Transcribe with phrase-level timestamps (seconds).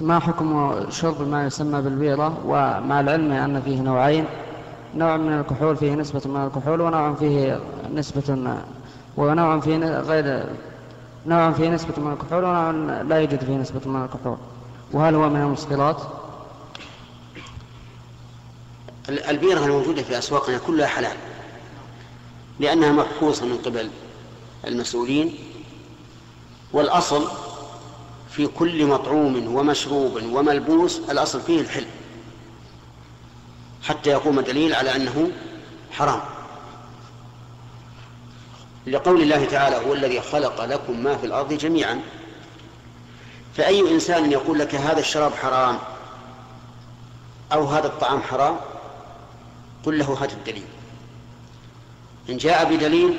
[0.00, 4.24] ما حكم شرب ما يسمى بالبيرة ومع العلم أن فيه نوعين
[4.94, 7.60] نوع من الكحول فيه نسبة من الكحول ونوع فيه
[7.94, 8.56] نسبة
[9.16, 10.46] ونوع فيه غير
[11.26, 12.70] نوع فيه نسبة من الكحول ونوع
[13.02, 14.36] لا يوجد فيه نسبة من الكحول
[14.92, 15.96] وهل هو من المسكرات؟
[19.08, 21.16] البيرة الموجودة في أسواقنا كلها حلال
[22.60, 23.90] لأنها محفوظة من قبل
[24.66, 25.34] المسؤولين
[26.72, 27.24] والأصل
[28.36, 31.86] في كل مطعوم ومشروب وملبوس الأصل فيه الحل
[33.82, 35.30] حتى يقوم دليل على أنه
[35.92, 36.20] حرام.
[38.86, 42.00] لقول الله تعالى هو الذي خلق لكم ما في الأرض جميعا.
[43.56, 45.78] فأي إنسان يقول لك هذا الشراب حرام
[47.52, 48.56] أو هذا الطعام حرام؟
[49.84, 50.66] قل له هات الدليل.
[52.30, 53.16] إن جاء بدليل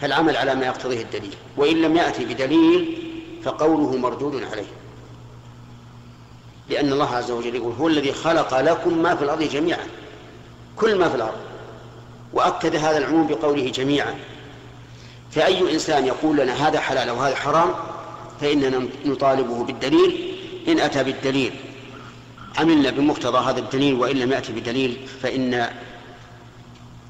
[0.00, 1.34] فالعمل على ما يقتضيه الدليل.
[1.56, 3.05] وإن لم يأتي بدليل
[3.46, 4.66] فقوله مردود عليه.
[6.68, 9.86] لأن الله عز وجل يقول هو الذي خلق لكم ما في الأرض جميعا
[10.76, 11.38] كل ما في الأرض
[12.32, 14.14] وأكد هذا العموم بقوله جميعا.
[15.30, 17.74] فأي إنسان يقول لنا هذا حلال وهذا حرام
[18.40, 20.36] فإننا نطالبه بالدليل.
[20.68, 21.52] إن أتى بالدليل
[22.58, 25.70] عملنا بمقتضى هذا الدليل وإن لم يأتي بدليل فإن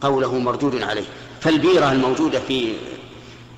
[0.01, 1.07] قوله مردود عليه.
[1.41, 2.75] فالبيرة الموجودة في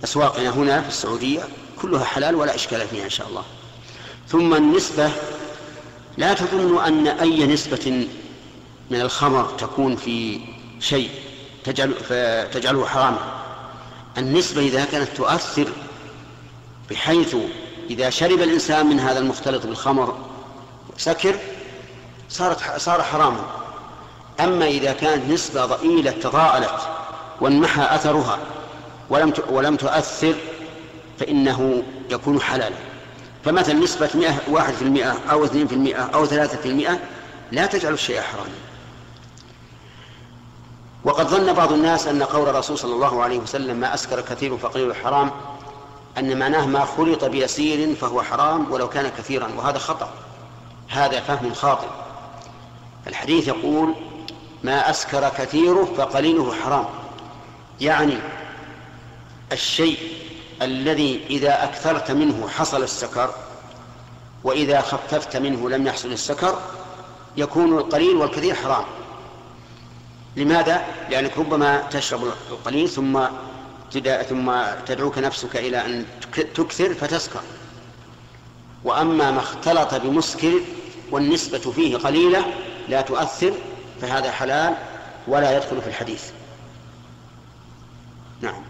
[0.05, 1.41] أسواقنا هنا في السعودية
[1.83, 3.45] كلها حلال ولا إشكال فيها إن شاء الله.
[4.29, 5.11] ثم النسبة
[6.19, 8.09] لا تظن أن أي نسبة
[8.91, 10.41] من الخمر تكون في
[10.81, 11.11] شيء
[11.65, 11.95] تجعل
[12.53, 13.19] تجعله حراما
[14.19, 15.69] النسبة إذا كانت تؤثر
[16.91, 17.37] بحيث
[17.91, 20.19] إذا شرب الإنسان من هذا المختلط بالخمر
[20.97, 21.37] سكر
[22.29, 23.45] صارت صار حراما
[24.41, 26.89] أما إذا كانت نسبة ضئيلة تضاءلت
[27.41, 28.39] وانمحى أثرها
[29.11, 30.35] ولم ولم تؤثر
[31.19, 32.77] فإنه يكون حلالا.
[33.45, 36.99] فمثلا نسبة مئة واحد في المئة أو اثنين في المئة أو ثلاثة في المئة
[37.53, 38.55] لا تجعل الشيء حراما.
[41.05, 44.95] وقد ظن بعض الناس أن قول الرسول صلى الله عليه وسلم ما أسكر كثير فقليل
[44.97, 45.31] حرام
[46.19, 50.11] أن معناه ما خلط بيسير فهو حرام ولو كان كثيرا وهذا خطأ.
[50.89, 51.89] هذا فهم خاطئ.
[53.07, 53.95] الحديث يقول
[54.65, 56.85] ما أسكر كثيره فقليله حرام
[57.81, 58.19] يعني
[59.53, 59.99] الشيء
[60.63, 63.35] الذي إذا أكثرت منه حصل السكر
[64.45, 66.59] وإذا خففت منه لم يحصل السكر
[67.37, 68.85] يكون القليل والكثير حرام.
[70.37, 73.25] لماذا؟ لأنك ربما تشرب القليل ثم
[74.29, 74.53] ثم
[74.87, 76.07] تدعوك نفسك إلى أن
[76.55, 77.41] تكثر فتسكر.
[78.85, 80.61] وأما ما اختلط بمسكر
[81.11, 82.45] والنسبة فيه قليلة
[82.89, 83.53] لا تؤثر
[84.01, 84.75] فهذا حلال
[85.29, 86.31] ولا يدخل في الحديث.
[88.41, 88.63] نعم.